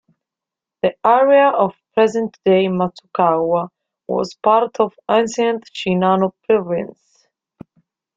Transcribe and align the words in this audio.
The 0.81 0.95
area 1.05 1.49
of 1.49 1.75
present-day 1.93 2.65
Matsukawa 2.69 3.69
was 4.07 4.33
part 4.41 4.79
of 4.79 4.95
ancient 5.07 5.69
Shinano 5.75 6.31
Province. 6.49 7.27